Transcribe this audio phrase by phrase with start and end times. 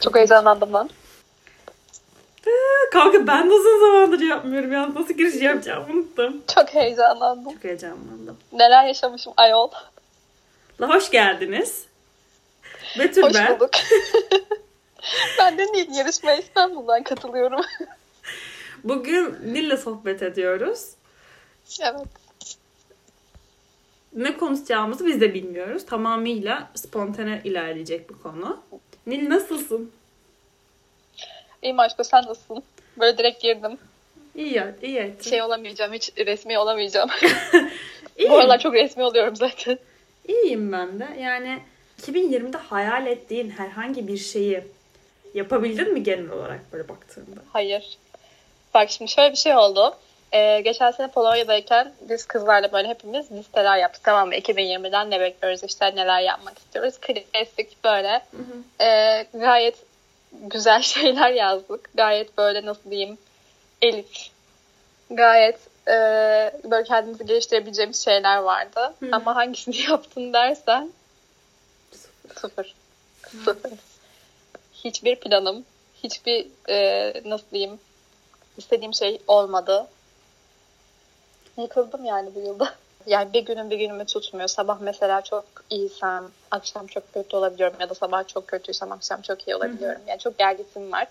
[0.00, 0.90] Çok heyecanlandım lan.
[2.92, 4.94] Kanka ben de uzun zamandır yapmıyorum ya.
[4.94, 6.42] Nasıl giriş yapacağımı unuttum.
[6.54, 7.52] Çok heyecanlandım.
[7.54, 8.36] Çok heyecanlandım.
[8.52, 9.70] Neler yaşamışım ayol.
[10.80, 11.84] La hoş geldiniz.
[12.98, 13.54] Betül Hoş ben.
[13.54, 13.70] bulduk.
[15.38, 17.60] ben de Nil yarışmaya İstanbul'dan katılıyorum.
[18.84, 20.90] Bugün Nil'le sohbet ediyoruz.
[21.82, 22.06] evet.
[24.12, 25.86] Ne konuşacağımızı biz de bilmiyoruz.
[25.86, 28.62] Tamamıyla spontane ilerleyecek bu konu.
[29.10, 29.92] Nil nasılsın?
[31.62, 32.62] İyiyim aşkım sen nasılsın?
[32.96, 33.78] Böyle direkt girdim.
[34.34, 35.30] İyi ya, iyi ettin.
[35.30, 37.10] Şey olamayacağım, hiç resmi olamayacağım.
[38.28, 39.78] Bu aralar çok resmi oluyorum zaten.
[40.28, 41.08] İyiyim ben de.
[41.20, 41.58] Yani
[42.02, 44.64] 2020'de hayal ettiğin herhangi bir şeyi
[45.34, 47.40] yapabildin mi genel olarak böyle baktığında?
[47.52, 47.98] Hayır.
[48.74, 49.96] Bak şimdi şöyle bir şey oldu.
[50.32, 54.04] Ee, geçen sene Polonya'dayken biz kızlarla böyle hepimiz listeler yaptık.
[54.04, 54.34] Tamam mı?
[54.34, 56.98] 2020'den ne bekliyoruz işte neler yapmak istiyoruz.
[57.00, 58.22] Klasik böyle
[58.80, 59.76] ee, gayet
[60.32, 61.90] güzel şeyler yazdık.
[61.94, 63.18] Gayet böyle nasıl diyeyim
[63.82, 64.30] elit.
[65.10, 68.94] Gayet ee, böyle kendimizi geliştirebileceğimiz şeyler vardı.
[69.00, 69.08] Hı.
[69.12, 70.92] Ama hangisini yaptın dersen
[72.36, 72.74] sıfır.
[73.44, 73.72] Sıfır.
[74.84, 75.64] Hiçbir planım,
[76.04, 77.80] hiçbir ee, nasıl diyeyim
[78.58, 79.86] istediğim şey olmadı.
[81.60, 82.74] Yıkıldım yani bu yılda.
[83.06, 84.48] Yani bir günün bir günümü tutmuyor.
[84.48, 89.48] Sabah mesela çok iyiysem akşam çok kötü olabiliyorum ya da sabah çok kötüysem akşam çok
[89.48, 90.00] iyi olabiliyorum.
[90.06, 91.06] Yani çok gergitim var.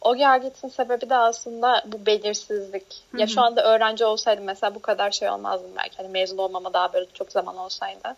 [0.00, 3.02] O gergitin sebebi de aslında bu belirsizlik.
[3.18, 5.96] Ya şu anda öğrenci olsaydım mesela bu kadar şey olmazdım belki.
[5.96, 8.16] Hani mezun olmama daha böyle çok zaman olsaydı.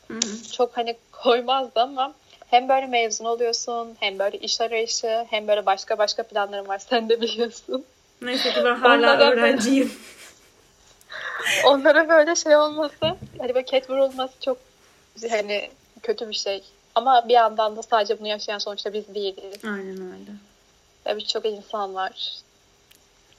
[0.52, 2.12] Çok hani koymazdı ama
[2.50, 6.78] hem böyle mezun oluyorsun hem böyle iş arayışı hem böyle başka başka planlarım var.
[6.78, 7.84] Sen de biliyorsun.
[8.22, 9.92] Neyse ki ben hala öğrenciyim.
[11.64, 14.58] Onlara böyle şey olması, hani böyle ket vurulması çok
[15.30, 15.70] hani
[16.02, 16.64] kötü bir şey.
[16.94, 19.64] Ama bir yandan da sadece bunu yaşayan sonuçta biz değiliz.
[19.64, 20.32] Aynen öyle.
[21.06, 22.32] Ve birçok insan var.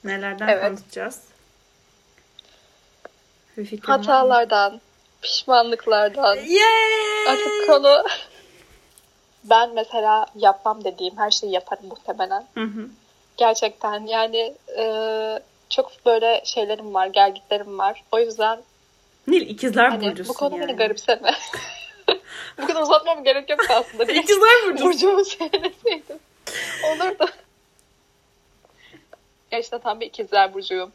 [0.04, 0.68] Nelerden Evet.
[0.68, 1.20] konuşacağız?
[3.82, 4.80] Hatalardan,
[5.22, 6.34] pişmanlıklardan.
[6.34, 7.28] Yay!
[7.28, 8.04] Artık konu
[9.44, 12.46] ben mesela yapmam dediğim her şeyi yaparım muhtemelen.
[12.54, 12.88] Hı hı.
[13.36, 14.84] Gerçekten yani e,
[15.70, 18.04] çok böyle şeylerim var, gelgitlerim var.
[18.12, 18.62] O yüzden
[19.26, 20.68] Nil ikizler hani burcusun bu konu yani.
[20.68, 21.34] beni garipseme.
[22.62, 24.04] bu kadar uzatmam gerek yok aslında.
[24.04, 24.86] İkizler burcusun.
[24.86, 26.18] Burcumu söyleseydim.
[26.84, 27.26] Olurdu.
[29.50, 30.92] Gerçekten tam bir ikizler burcuyum.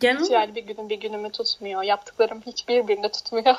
[0.00, 1.82] Genel Hiç yani bir günüm bir günümü tutmuyor.
[1.82, 3.54] Yaptıklarım hiçbir birini tutmuyor.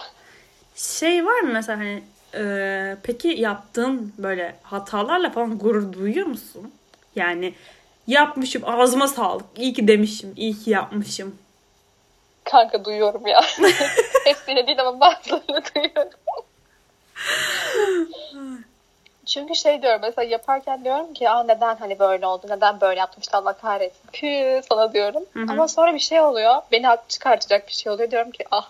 [0.76, 2.04] şey var mı mesela hani
[2.36, 6.74] e, peki yaptığın böyle hatalarla falan gurur duyuyor musun?
[7.16, 7.54] Yani
[8.08, 9.46] yapmışım ağzıma sağlık.
[9.58, 10.34] İyi ki demişim.
[10.38, 11.36] iyi ki yapmışım.
[12.44, 13.42] Kanka duyuyorum ya.
[14.24, 16.12] Hepsini değil ama bazılarını duyuyorum.
[19.26, 23.22] Çünkü şey diyorum mesela yaparken diyorum ki Aa, neden hani böyle oldu neden böyle yaptım
[23.22, 25.24] işte Allah kahretsin pü sana diyorum.
[25.34, 25.46] Hı hı.
[25.50, 28.70] Ama sonra bir şey oluyor beni çıkartacak bir şey oluyor diyorum ki ah,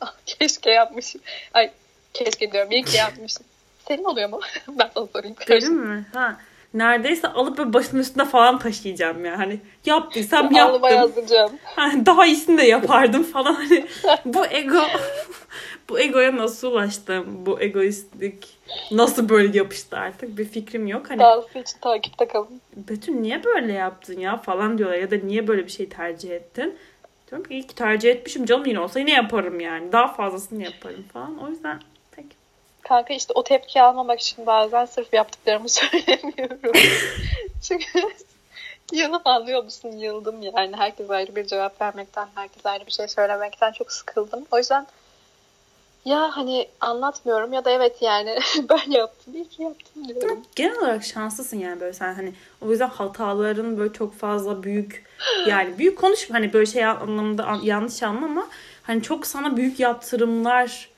[0.00, 1.20] ah keşke yapmışım.
[1.54, 1.70] Ay
[2.14, 3.46] keşke diyorum iyi ki yapmışım.
[3.88, 4.40] Senin oluyor mu?
[4.68, 5.36] ben sana sorayım.
[5.48, 6.06] Benim mi?
[6.14, 6.36] Ha.
[6.74, 9.38] Neredeyse alıp böyle başımın üstünde falan taşıyacağım ya.
[9.38, 10.90] Hani yaptıysam yaptım.
[10.90, 11.52] yazdıracağım.
[11.64, 13.54] Hani daha iyisini de yapardım falan.
[13.54, 13.86] Hani
[14.24, 14.78] bu ego
[15.88, 17.46] bu egoya nasıl ulaştım?
[17.46, 18.48] Bu egoistlik
[18.90, 21.10] nasıl böyle yapıştı artık bir fikrim yok.
[21.10, 22.60] Hani Dahası için takipte kalın.
[22.76, 26.74] Betül niye böyle yaptın ya falan diyorlar ya da niye böyle bir şey tercih ettin?
[27.30, 29.92] Diyorum ki ki tercih etmişim canım yine olsa yine yaparım yani.
[29.92, 31.38] Daha fazlasını yaparım falan.
[31.38, 31.80] O yüzden.
[32.82, 36.72] Kanka işte o tepki almamak için bazen sırf yaptıklarımı söylemiyorum.
[37.62, 38.00] Çünkü
[38.92, 39.92] yılım anlıyor musun?
[39.92, 40.76] Yıldım yani.
[40.76, 44.46] Herkes ayrı bir cevap vermekten, herkes ayrı bir şey söylemekten çok sıkıldım.
[44.50, 44.86] O yüzden
[46.04, 48.38] ya hani anlatmıyorum ya da evet yani
[48.68, 49.34] ben yaptım.
[49.34, 50.42] İyi ki yaptım diyorum.
[50.56, 55.04] Genel olarak şanslısın yani böyle sen hani o yüzden hataların böyle çok fazla büyük
[55.48, 58.48] yani büyük konuşma hani böyle şey anlamında an- yanlış anlama
[58.82, 60.91] hani çok sana büyük yaptırımlar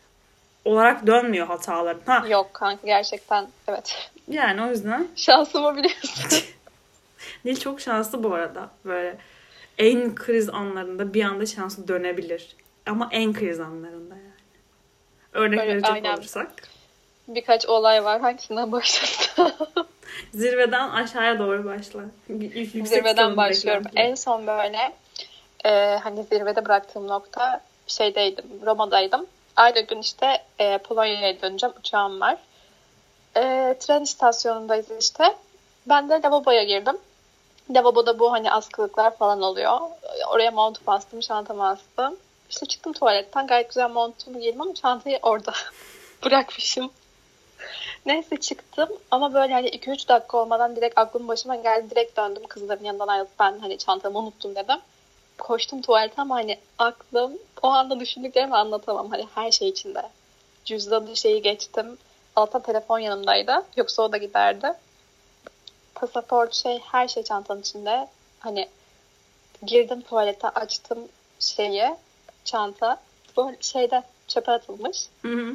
[0.65, 2.03] olarak dönmüyor hataların.
[2.07, 4.11] Ha Yok kanka gerçekten evet.
[4.29, 6.39] yani o yüzden Şansımı biliyorsun.
[7.45, 8.71] Nil çok şanslı bu arada.
[8.85, 9.17] Böyle
[9.79, 12.57] en kriz anlarında bir anda şansı dönebilir.
[12.87, 14.25] Ama en kriz anlarında yani.
[15.33, 16.15] Örnek Böyle, verecek aynen.
[16.15, 16.53] olursak.
[17.29, 18.21] Birkaç olay var.
[18.21, 19.53] Hangisinden başlasam?
[20.35, 22.01] Zirveden aşağıya doğru başla.
[22.29, 23.85] Yüksek zirveden başlıyorum.
[23.85, 24.11] beklentiler.
[24.11, 24.93] En son böyle
[25.65, 29.27] e, hani zirvede bıraktığım nokta şeydeydim, Roma'daydım.
[29.57, 32.37] Aynı gün işte e, Polonya'ya döneceğim, uçağım var.
[33.37, 35.37] E, tren istasyonundayız işte.
[35.87, 36.99] Ben de lavaboya girdim.
[37.71, 39.81] Lavaboda bu hani askılıklar falan oluyor.
[40.29, 42.17] Oraya montu bastım, çantamı astım.
[42.51, 45.53] İşte çıktım tuvaletten gayet güzel montumu giydim ama çantayı orada
[46.25, 46.91] bırakmışım.
[48.07, 51.91] Neyse çıktım ama böyle hani 2-3 dakika olmadan direkt aklım başıma geldi.
[51.91, 54.79] Direkt döndüm kızların yanından ayrılıp ben hani çantamı unuttum dedim.
[55.39, 57.33] Koştum tuvalete ama hani aklım
[57.63, 59.11] o anda düşündüklerimi anlatamam.
[59.11, 60.03] Hani her şey içinde.
[60.65, 61.99] Cüzdanı şeyi geçtim.
[62.37, 63.65] Altta telefon yanımdaydı.
[63.77, 64.73] Yoksa o da giderdi.
[65.95, 68.09] Pasaport şey her şey çantanın içinde.
[68.41, 68.69] Hani
[69.67, 70.99] girdim tuvalete açtım
[71.41, 71.97] şeyi
[72.45, 73.01] çanta.
[73.37, 75.07] Bu şeyde çöpe atılmış.
[75.23, 75.55] Hı hı.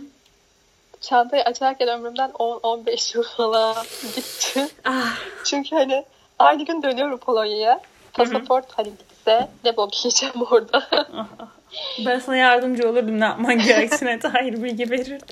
[1.01, 3.85] Çantayı açarken ömrümden 10-15 yıl falan
[4.15, 4.67] gitti.
[4.85, 6.05] Ah, Çünkü hani
[6.39, 7.81] aynı gün dönüyorum Polonya'ya.
[8.13, 10.87] Pasaport hani gitse ne bok yiyeceğim orada.
[12.05, 15.27] Ben sana yardımcı olurdum ne yapman gerektiğine dair bilgi verirdim.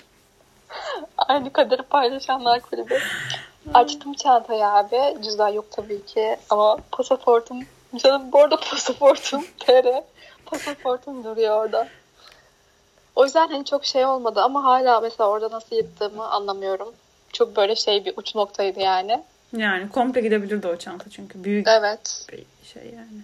[1.18, 3.00] aynı kaderi paylaşanlar kulübü.
[3.74, 5.18] Açtım çantayı abi.
[5.24, 6.38] Cüzdan yok tabii ki.
[6.50, 7.60] Ama pasaportum
[7.96, 9.86] canım bu arada pasaportum TR.
[10.46, 11.88] Pasaportum duruyor orada.
[13.16, 16.94] O yüzden hani çok şey olmadı ama hala mesela orada nasıl yırttığımı anlamıyorum.
[17.34, 19.24] Çok böyle şey bir uç noktaydı yani.
[19.58, 22.28] Yani komple gidebilirdi o çanta çünkü büyük Evet.
[22.32, 23.22] bir şey yani.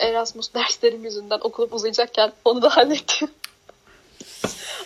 [0.00, 3.30] Erasmus derslerim yüzünden okulum uzayacakken onu da hallettim.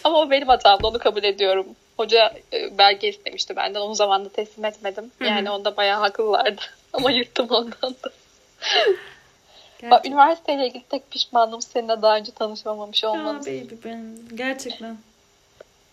[0.05, 1.67] Ama o benim hatamdı onu kabul ediyorum.
[1.97, 3.81] Hoca e, belge istemişti benden.
[3.81, 5.13] Onu zamanında teslim etmedim.
[5.21, 6.63] Yani onda bayağı haklılardı.
[6.93, 8.11] Ama yırttım ondan da.
[9.91, 13.47] Bak, üniversiteyle ilgili tek pişmanlığım seninle daha önce tanışamamış Ya olmamız.
[13.47, 14.99] baby ben gerçekten.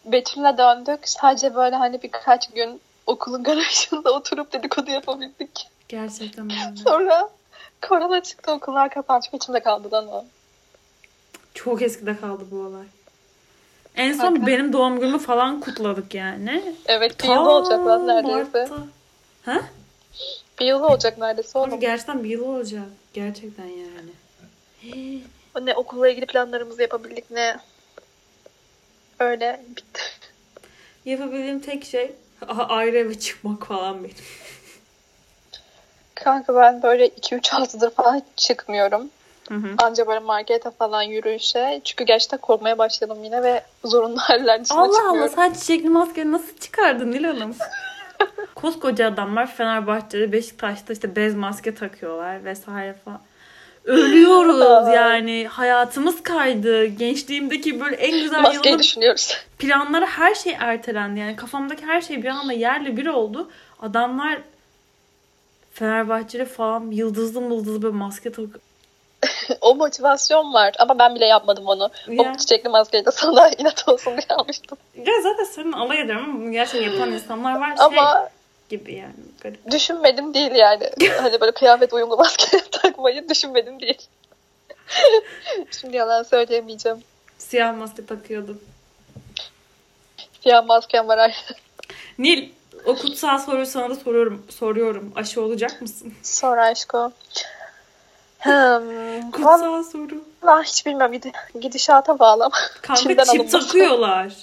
[0.06, 1.10] Betül'le döndük.
[1.10, 5.68] Sadece böyle hani birkaç gün okulun garajında oturup dedikodu yapabildik.
[5.90, 6.76] Gerçekten öyle.
[6.84, 7.30] Sonra
[7.82, 9.26] korona çıktı okullar kapandı.
[9.26, 10.26] Çok içimde kaldı lan o.
[11.54, 12.86] Çok eskide kaldı bu olay.
[13.96, 14.48] En son Hakikaten.
[14.48, 16.76] benim doğum günümü falan kutladık yani.
[16.86, 18.38] Evet bir yıl olacak lan neredeyse.
[18.60, 18.78] Mart'ta.
[19.46, 19.62] Ha?
[20.60, 21.80] Bir yıl olacak neredeyse Abi oğlum.
[21.80, 22.84] gerçekten bir yıl olacak.
[23.14, 24.12] Gerçekten yani.
[24.84, 25.24] Hii.
[25.62, 27.58] Ne okulla ilgili planlarımızı yapabildik ne
[29.20, 30.02] öyle bitti.
[31.06, 32.12] Yapabildiğim tek şey
[32.48, 34.16] ayrı eve çıkmak falan benim.
[36.24, 39.10] Kanka ben böyle 2-3 haftadır falan hiç çıkmıyorum.
[39.50, 39.68] Hı hı.
[39.78, 41.82] Anca böyle markete falan yürüyüşe.
[41.84, 45.34] Çünkü gerçekten korkmaya başladım yine ve zorunlu haller dışına Allah Allah çıkmıyorum.
[45.36, 47.56] sen çiçekli maskeni nasıl çıkardın Nil Hanım?
[48.56, 53.20] Koskoca adamlar Fenerbahçe'de Beşiktaş'ta işte bez maske takıyorlar vesaire falan.
[53.86, 55.48] Ölüyoruz yani.
[55.48, 56.86] Hayatımız kaydı.
[56.86, 59.38] Gençliğimdeki böyle en güzel Maskeyi yılın düşünüyoruz.
[59.60, 61.20] planları her şey ertelendi.
[61.20, 63.52] Yani kafamdaki her şey bir anda yerle bir oldu.
[63.82, 64.38] Adamlar
[65.74, 68.46] Fenerbahçeli falan yıldızlı mıldızlı böyle maske tak.
[69.62, 71.90] o motivasyon var ama ben bile yapmadım onu.
[72.08, 72.32] Ya.
[72.34, 74.78] O çiçekli maskeyi de sana inat olsun diye almıştım.
[74.96, 77.76] Ya zaten senin alay ediyorum ama gerçekten yapan insanlar var.
[77.80, 78.30] Ama
[78.70, 79.14] Şey gibi yani.
[79.42, 79.72] Garip.
[79.72, 80.90] düşünmedim değil yani.
[81.22, 84.02] hani böyle kıyafet uyumlu maske takmayı düşünmedim değil.
[85.82, 86.98] Şimdi yalan söyleyemeyeceğim.
[87.38, 88.62] Siyah maske takıyordum.
[90.44, 91.46] Siyah maskem var.
[92.20, 92.50] Nil
[92.86, 94.46] o kutsal soruyu sana da soruyorum.
[94.50, 95.12] Soruyorum.
[95.16, 96.14] Aşı olacak mısın?
[96.24, 97.12] Sor aşko.
[98.42, 100.24] Hmm, Kutsal soru.
[100.44, 101.12] Valla hiç bilmem.
[101.12, 101.32] Gidi,
[101.62, 102.56] gidişata bağlı ama.
[102.82, 104.34] Kanka Çin'den çip takıyorlar.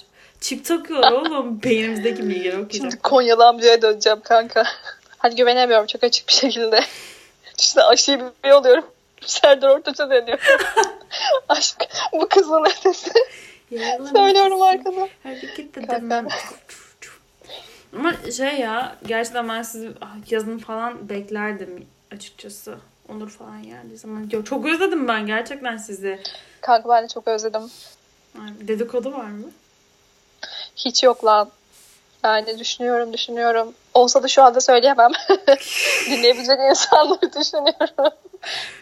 [0.41, 1.63] Çip takıyorlar oğlum.
[1.63, 2.91] Beynimizdeki bilgileri okuyacağım.
[2.91, 4.63] Şimdi Konyalı amcaya döneceğim kanka.
[5.17, 6.79] Hani güvenemiyorum çok açık bir şekilde.
[7.59, 8.85] İşte aşıyı bir oluyorum.
[9.25, 10.39] Serdar Ortaç'a dönüyor.
[11.49, 13.11] Aşk bu kızın ötesi.
[14.13, 15.07] Söylüyorum arkada.
[15.23, 16.27] Hareket Kanka.
[17.95, 22.77] Ama şey ya gerçekten ben sizi ah, yazın falan beklerdim açıkçası.
[23.09, 24.29] Onur falan geldiği zaman.
[24.31, 26.19] Yo, çok özledim ben gerçekten sizi.
[26.61, 27.61] Kanka ben de çok özledim.
[28.61, 29.45] Dedikodu var mı?
[30.75, 31.51] Hiç yok lan.
[32.23, 33.73] Yani düşünüyorum düşünüyorum.
[33.99, 35.11] Olsa da şu anda söyleyemem.
[36.09, 38.13] Dinleyebilecek insanları düşünüyorum.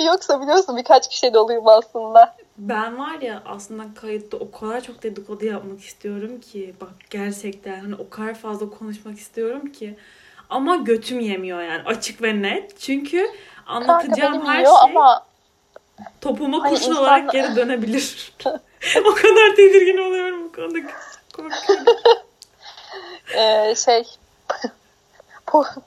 [0.06, 2.36] Yoksa biliyorsun birkaç kişi doluyum aslında.
[2.58, 7.96] Ben var ya aslında kayıtta o kadar çok dedikodu yapmak istiyorum ki bak gerçekten hani
[7.96, 9.98] o kadar fazla konuşmak istiyorum ki
[10.50, 12.80] ama götüm yemiyor yani açık ve net.
[12.80, 13.32] Çünkü
[13.66, 15.26] anlatacağım her şey ama
[16.22, 18.34] topuma Hani kurşun insan- olarak geri dönebilir.
[19.06, 20.78] o kadar tedirgin oluyorum bu konuda.
[21.34, 21.86] Korkuyorum.
[23.38, 24.04] e, şey
[25.48, 25.82] Po-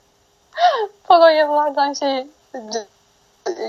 [1.03, 2.27] Polonyalılardan şey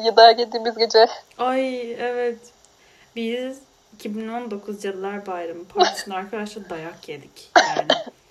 [0.05, 1.07] yadağa yediğimiz gece
[1.39, 2.39] Ay evet.
[3.17, 3.59] Biz
[3.95, 7.51] 2019 Cadılar Bayramı partisinde arkadaşlar dayak yedik.
[7.57, 7.89] Yani.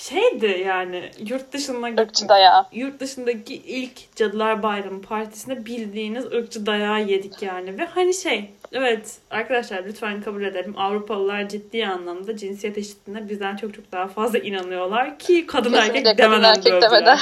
[0.00, 2.66] Şeydi yani yurt dışına ırkçı dayağı.
[2.72, 7.78] yurt dışındaki ilk Cadılar Bayramı partisinde bildiğiniz ırkçı dayağı yedik yani.
[7.78, 13.74] Ve hani şey evet arkadaşlar lütfen kabul edelim Avrupalılar ciddi anlamda cinsiyet eşitliğine bizden çok
[13.74, 16.90] çok daha fazla inanıyorlar ki kadın Kesinlikle erkek kadın demeden erkek dövdüler.
[16.90, 17.18] demeden.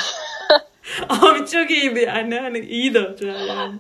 [1.09, 3.75] Abi çok iyiydi yani hani iyi dövdüler yani.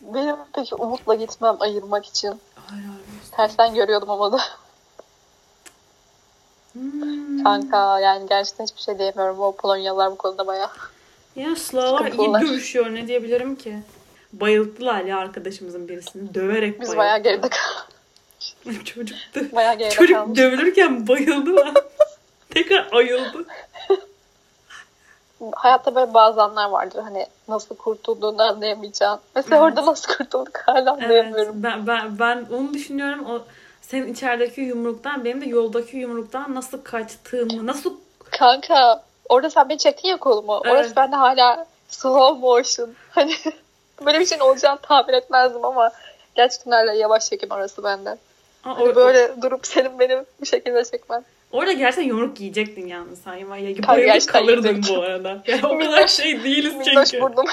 [0.00, 2.28] Benim peki Umut'la gitmem ayırmak için.
[2.28, 4.38] Ay, ay, Tersten görüyordum ama da.
[6.72, 7.44] Hmm.
[7.44, 9.40] Kanka yani gerçekten hiçbir şey diyemiyorum.
[9.40, 10.70] O Polonyalılar bu konuda bayağı.
[11.36, 13.78] Ya Slavlar iyi dövüşüyor ne diyebilirim ki?
[14.32, 16.34] Bayılttılar ya arkadaşımızın birisini.
[16.34, 17.56] Döverek Biz bayağı geride kaldık.
[18.66, 18.84] bayılttı.
[18.84, 19.40] Çocuktu.
[19.52, 20.38] Bayağı geride Çocuk kalmış.
[20.38, 21.74] dövülürken bayıldı lan.
[22.50, 23.44] Tekrar ayıldı.
[25.54, 27.02] Hayatta böyle bazı anlar vardır.
[27.02, 29.20] Hani nasıl kurtulduğunu anlayamayacağın.
[29.36, 29.64] Mesela Evet.
[29.78, 31.62] orada nasıl kurtulduk hala Evet, anlayamıyorum.
[31.62, 33.24] ben, ben, ben onu düşünüyorum.
[33.26, 33.42] O
[33.90, 37.94] senin içerideki yumruktan, benim de yoldaki yumruktan nasıl kaçtığımı, nasıl
[38.30, 40.60] Kanka orada sen beni çektin ya kolumu.
[40.64, 40.74] Evet.
[40.74, 42.94] Orası bende hala slow motion.
[43.10, 43.32] Hani
[44.06, 45.92] böyle bir şeyin olacağını tahmin etmezdim ama
[46.34, 48.10] gerçekten hala yavaş çekim orası bende.
[48.10, 48.16] Aa,
[48.64, 51.24] Hani or- böyle durup senin beni bu şekilde çekmen.
[51.52, 53.34] Orada gerçekten yumruk yiyecektin yalnız sen.
[53.34, 54.96] Ya, bayılıp kalırdın yiyecektim.
[54.96, 55.42] bu arada.
[55.46, 57.24] Yani o kadar Minnoş- şey değiliz Minnoş çünkü.
[57.24, 57.46] burnum.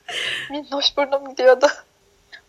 [0.50, 1.66] Minnoş burnum gidiyordu.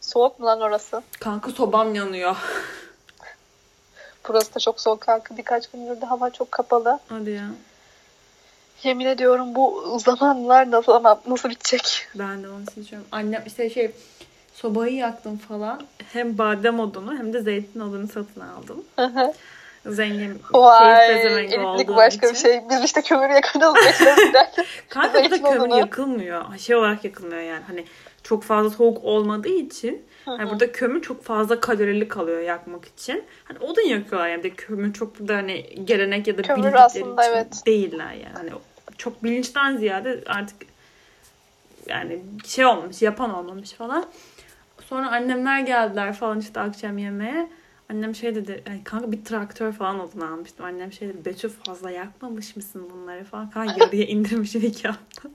[0.01, 1.01] Soğuk mu lan orası?
[1.19, 2.35] Kanka sobam yanıyor.
[4.29, 5.37] Burası da çok soğuk kanka.
[5.37, 6.99] Birkaç gündür de hava çok kapalı.
[7.09, 7.45] Hadi ya.
[8.83, 12.07] Yemin ediyorum bu zamanlar nasıl ama nasıl bitecek?
[12.15, 13.07] Ben de onu seçiyorum.
[13.11, 13.91] Annem işte şey
[14.53, 15.81] sobayı yaktım falan.
[16.13, 18.83] Hem badem odunu hem de zeytin odunu satın aldım.
[19.85, 21.59] Zengin Vay elitlik
[21.89, 22.35] olduğum başka için.
[22.35, 22.69] bir şey.
[22.69, 23.29] Biz işte kömür
[24.33, 24.65] derken.
[24.89, 26.57] Kanka Zeytin kömür yakılmıyor.
[26.57, 27.63] Şey olarak yakılmıyor yani.
[27.67, 27.85] Hani
[28.23, 33.23] çok fazla soğuk olmadığı için hani burada kömür çok fazla kalorili kalıyor yakmak için.
[33.43, 34.43] Hani odun yakıyorlar yani.
[34.43, 37.65] De kömür çok burada hani gelenek ya da Kömür bildikleri aslında için evet.
[37.65, 38.33] değiller yani.
[38.33, 38.49] Hani
[38.97, 40.57] çok bilinçten ziyade artık
[41.87, 44.05] yani şey olmamış, yapan olmamış falan.
[44.89, 47.49] Sonra annemler geldiler falan işte akşam yemeğe.
[47.89, 50.65] Annem şey dedi, "Ay kanka bir traktör falan odun almıştım.
[50.65, 53.49] Annem şey dedi, Betül fazla yakmamış mısın bunları falan.
[53.49, 55.29] Kanka yarıya indirmişim iki hafta.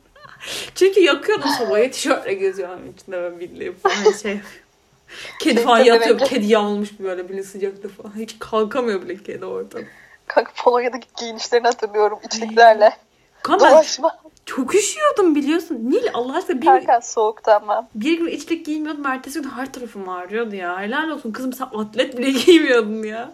[0.74, 4.40] Çünkü yakıyordum sobayı, tişörtle geziyorum içinde böyle bildiğim falan şey.
[5.40, 8.16] Kedi falan yatıyor, kedi yağılmış böyle bile sıcakta falan.
[8.16, 9.78] Hiç kalkamıyor bile kedi orada.
[10.26, 12.96] Kanka Polonya'daki giyinişlerini hatırlıyorum içliklerle.
[13.42, 14.18] Kanka ben Dolaşma.
[14.46, 15.78] Çok üşüyordum biliyorsun.
[15.90, 17.88] Nil Allah aşkına bir, Kanka soğuktu ama.
[17.94, 19.06] bir gün içlik giymiyordum.
[19.06, 20.80] Ertesi gün her tarafım ağrıyordu ya.
[20.80, 23.30] Helal olsun kızım sen atlet bile giymiyordun ya.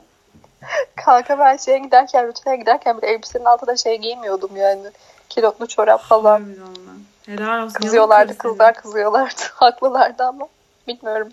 [0.97, 4.83] Kanka ben şeye giderken, rutine giderken bile elbisenin altına şey giymiyordum yani.
[5.29, 6.45] Kilotlu çorap falan.
[7.27, 7.75] Helal olsun.
[7.75, 9.41] Kızıyorlardı kızlar kızıyorlardı.
[9.55, 10.49] Haklılardı ama.
[10.89, 11.29] Bilmiyorum.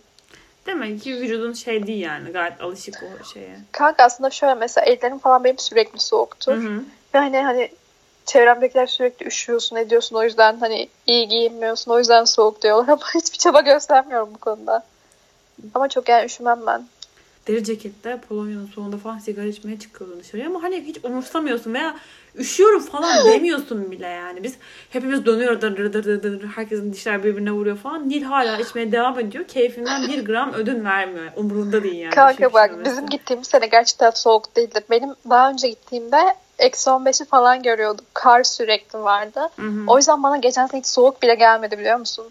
[0.65, 2.31] Demek ki vücudun şey değil yani.
[2.31, 3.59] Gayet alışık o şeye.
[3.71, 6.51] Kanka aslında şöyle mesela ellerim falan benim sürekli soğuktu.
[6.51, 6.83] Hı hı.
[7.13, 7.69] Ve hani hani
[8.27, 13.37] çevremdekiler sürekli üşüyorsun ediyorsun o yüzden hani iyi giyinmiyorsun o yüzden soğuk diyorlar ama hiçbir
[13.37, 14.83] çaba göstermiyorum bu konuda.
[15.75, 16.85] Ama çok yani üşümem ben.
[17.47, 21.95] Deri cekette Polonya'nın soğuğunda falan sigara içmeye çıkıyordun dışarıya ama hani hiç umursamıyorsun veya
[22.35, 24.43] üşüyorum falan demiyorsun bile yani.
[24.43, 24.55] Biz
[24.89, 26.47] hepimiz dönüyoruz dır dır dır dır.
[26.55, 28.09] Herkesin dişler birbirine vuruyor falan.
[28.09, 29.47] Nil hala içmeye devam ediyor.
[29.47, 31.25] Keyfinden bir gram ödün vermiyor.
[31.35, 32.15] Umurunda değil yani.
[32.15, 32.91] Kanka bak üşümemesi.
[32.91, 34.79] bizim gittiğimiz sene gerçekten soğuk değildi.
[34.89, 36.17] Benim daha önce gittiğimde
[36.59, 38.05] eksi 15'i falan görüyorduk.
[38.13, 39.39] Kar sürekli vardı.
[39.55, 39.83] Hı hı.
[39.87, 42.25] O yüzden bana geçen sene hiç soğuk bile gelmedi biliyor musun?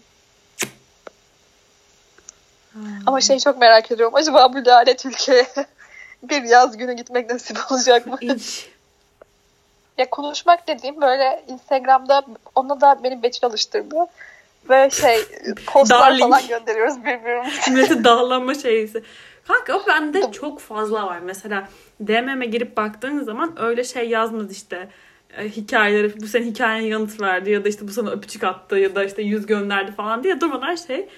[3.05, 4.15] Ama şey çok merak ediyorum.
[4.15, 5.47] Acaba bu lanet ülkeye
[6.23, 8.17] bir yaz günü gitmek nasip olacak mı?
[8.21, 8.69] İç.
[9.97, 13.95] Ya konuşmak dediğim böyle Instagram'da ona da beni Betül alıştırdı.
[14.69, 15.17] Böyle şey
[15.67, 16.21] postlar Darling.
[16.21, 17.71] falan gönderiyoruz birbirimize.
[17.71, 19.03] Millete dağlanma şeysi.
[19.47, 21.19] Kanka o bende çok fazla var.
[21.19, 21.67] Mesela
[22.07, 24.89] DM'me girip baktığın zaman öyle şey yazmaz işte.
[25.37, 28.95] E, hikayeleri bu senin hikayene yanıt verdi ya da işte bu sana öpücük attı ya
[28.95, 31.09] da işte yüz gönderdi falan diye durmadan şey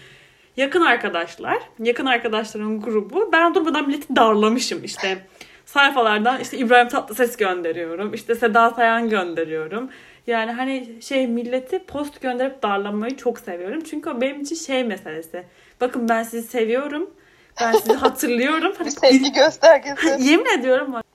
[0.60, 3.30] yakın arkadaşlar, yakın arkadaşların grubu.
[3.34, 5.18] Ben durmadan milleti darlamışım işte.
[5.66, 8.14] Sayfalardan işte İbrahim Tatlıses gönderiyorum.
[8.14, 9.90] işte Seda Sayan gönderiyorum.
[10.28, 13.84] Yani hani şey milleti post gönderip darlamayı çok seviyorum.
[13.90, 15.44] Çünkü o benim için şey meselesi.
[15.82, 17.10] Bakın ben sizi seviyorum.
[17.62, 18.72] Ben sizi hatırlıyorum.
[18.72, 20.18] Bir Hani sevgi göstergesi.
[20.20, 21.06] Yemin ediyorum bak.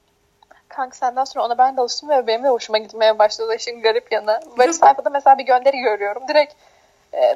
[0.68, 3.54] Kanka senden sonra ona ben de alıştım ve benim de hoşuma gitmeye başladı.
[3.58, 4.40] İşin garip yanı.
[4.58, 6.22] Böyle sayfada mesela bir gönderi görüyorum.
[6.28, 6.54] Direkt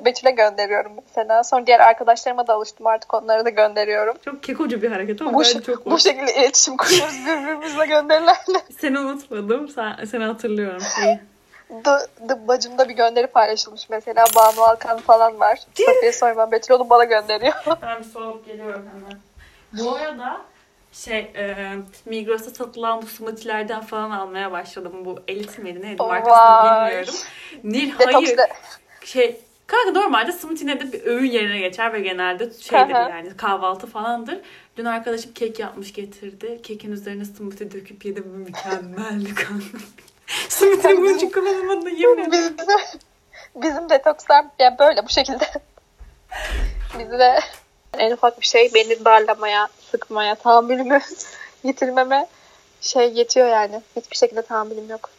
[0.05, 1.45] Betül'e gönderiyorum mesela.
[1.45, 4.17] Sonra diğer arkadaşlarıma da alıştım artık onlara da gönderiyorum.
[4.25, 8.59] Çok kekocu bir hareket ama Bu, bence çok bu şekilde iletişim kuruyoruz birbirimizle gönderilerle.
[8.81, 9.69] Seni unutmadım.
[9.69, 10.83] Sen, seni hatırlıyorum.
[11.05, 11.21] İyi.
[11.85, 14.25] The, The Bacım'da bir gönderi paylaşılmış mesela.
[14.37, 15.59] Banu Alkan falan var.
[15.87, 17.55] Safiye Soyman, Betül onu bana gönderiyor.
[17.83, 19.21] Ben bir soğuk geliyorum hemen.
[19.73, 20.41] Bu arada
[20.93, 21.57] şey e,
[22.05, 24.93] Migros'ta satılan bu smoothie'lerden falan almaya başladım.
[25.05, 27.15] Bu elit miydi neydi markasını bilmiyorum.
[27.65, 28.49] Nil hayır Detoks'ta
[29.05, 34.39] şey kanka normalde smoothie nedir bir öğün yerine geçer ve genelde şeydir yani kahvaltı falandır.
[34.77, 36.61] Dün arkadaşım kek yapmış getirdi.
[36.63, 39.79] Kekin üzerine smoothie döküp yedim mükemmeldi kanka.
[40.49, 42.57] Smoothie'nin bunu çikolatamadığını yemin ederim.
[42.59, 42.79] bizim,
[43.55, 45.45] bizim detokslar yani böyle bu şekilde.
[46.99, 47.39] Bizi de
[47.99, 51.01] en ufak bir şey beni darlamaya, sıkmaya, tahammülümü
[51.65, 52.27] yitirmeme
[52.81, 53.83] şey yetiyor yani.
[53.97, 55.11] Hiçbir şekilde tahammülüm yok.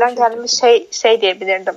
[0.00, 1.74] Ben kendimi şey şey diyebilirdim.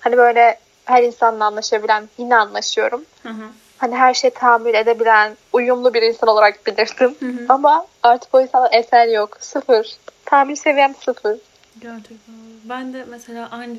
[0.00, 0.58] Hani böyle
[0.90, 3.04] her insanla anlaşabilen, yine anlaşıyorum.
[3.22, 3.44] Hı hı.
[3.78, 7.14] Hani her şeye tahammül edebilen, uyumlu bir insan olarak bilirdim.
[7.20, 7.46] Hı hı.
[7.48, 9.36] Ama artık o insanlar eser yok.
[9.40, 9.86] Sıfır.
[10.24, 11.38] Tahammül seviyem sıfır.
[11.80, 12.34] Gerçekten.
[12.64, 13.76] Ben de mesela aynı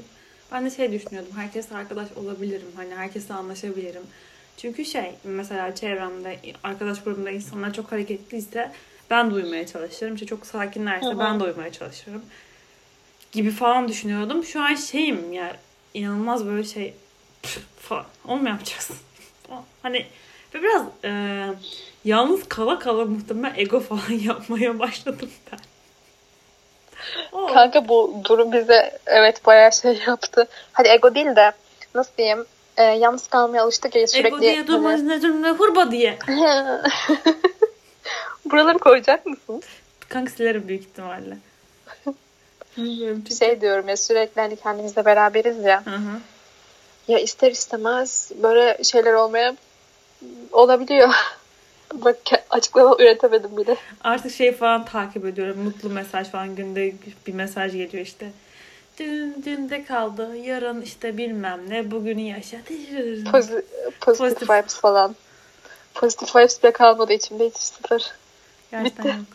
[0.52, 1.32] ben de şey düşünüyordum.
[1.36, 2.72] Herkesle arkadaş olabilirim.
[2.76, 4.04] Hani herkesle anlaşabilirim.
[4.58, 8.72] Çünkü şey mesela çevremde arkadaş grubumda insanlar çok hareketliyse
[9.10, 10.16] ben de uyumaya çalışırım.
[10.16, 11.20] İşte çok sakinlerse Hı hı.
[11.20, 12.22] ben de uyumaya çalışırım.
[13.32, 14.44] Gibi falan düşünüyordum.
[14.44, 15.56] Şu an şeyim ya
[15.94, 16.94] inanılmaz böyle şey
[17.80, 18.06] falan.
[18.28, 18.96] Onu mu yapacaksın?
[19.48, 19.64] Falan.
[19.82, 20.06] Hani
[20.54, 21.12] ve biraz e,
[22.06, 25.60] yalnız kala kala muhtemelen ego falan yapmaya başladım ben.
[27.32, 27.48] O.
[27.48, 30.48] Kanka bu durum bize evet bayağı şey yaptı.
[30.74, 31.52] Hadi ego değil de
[31.96, 32.46] nasıl diyeyim
[32.78, 34.28] e, yalnız kalmaya alıştık ya sürekli.
[34.28, 36.20] Ego diye durma hani- ne durma hurba diye.
[38.46, 39.62] Buraları koyacak mısın?
[40.10, 41.38] Kanka silerim büyük ihtimalle.
[43.40, 45.86] Şey diyorum ya sürekli hani kendimizle beraberiz ya.
[45.86, 46.20] Hı hı.
[47.12, 49.56] Ya ister istemez böyle şeyler olmaya
[50.52, 51.10] olabiliyor.
[51.94, 52.18] Bak
[52.50, 53.76] açıklama üretemedim bile.
[54.04, 55.60] Artık şey falan takip ediyorum.
[55.64, 56.94] Mutlu mesaj falan günde
[57.28, 58.32] bir mesaj geliyor işte.
[59.00, 60.36] Dün dünde kaldı.
[60.36, 61.92] Yarın işte bilmem ne.
[61.92, 62.58] Bugünü yaşa.
[62.58, 64.00] Pozi- Pozitif.
[64.02, 65.16] pozitif vibes falan.
[65.94, 68.04] Pozitif vibes bile kalmadı içimde hiç sıfır.
[68.72, 69.18] Gerçekten bitti.
[69.18, 69.26] yok.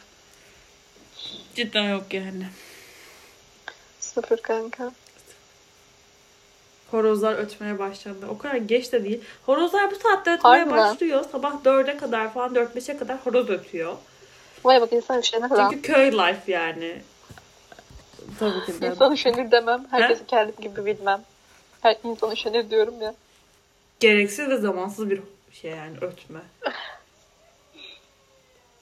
[1.55, 2.47] Cidden yok yani.
[4.01, 4.93] Sıfır kanka.
[6.91, 8.27] Horozlar ötmeye başladı.
[8.31, 9.21] O kadar geç de değil.
[9.47, 10.77] Horozlar bu saatte ötmeye Harbi mi?
[10.77, 11.25] başlıyor.
[11.33, 13.97] Sabah 4'e kadar falan 4-5'e kadar horoz ötüyor.
[14.65, 15.71] Vay bak insan üşenir lan.
[15.71, 17.03] Çünkü köy life yani.
[18.39, 18.87] Tabii ki de.
[18.87, 19.87] İnsan üşenir demem.
[19.91, 21.23] Herkesi kendim gibi bilmem.
[21.81, 23.15] Her insan üşenir diyorum ya.
[24.01, 26.41] Gereksiz ve zamansız bir şey yani ötme.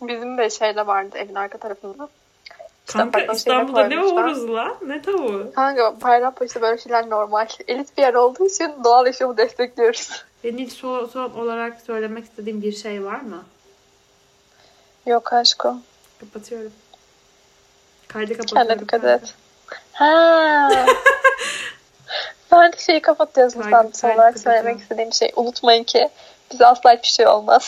[0.02, 2.08] Bizim de şeyde vardı evin arka tarafında.
[2.86, 4.76] Kanka İstanbul'da ne horozu lan?
[4.86, 5.52] Ne tavuğu?
[5.54, 7.46] Kanka Bayrampaşa'da böyle şeyler normal.
[7.68, 10.10] Elit bir yer olduğu için doğal yaşamı destekliyoruz.
[10.42, 13.44] Senin son, son olarak söylemek istediğin bir şey var mı?
[15.06, 15.82] Yok aşkım.
[16.20, 16.72] Kapatıyorum.
[18.08, 18.80] Kaydı Kendine kapatıyorum.
[18.82, 19.14] dikkat kanka.
[19.14, 19.34] et.
[19.92, 20.68] Ha.
[22.52, 23.94] ben şeyi kapatıyorsun Kaydı- sandım.
[23.94, 25.32] Son olarak söylemek istediğim şey.
[25.36, 26.08] Unutmayın ki
[26.52, 27.62] bize asla hiçbir şey olmaz.